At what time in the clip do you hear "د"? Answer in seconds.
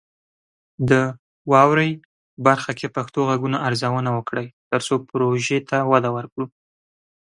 0.89-0.91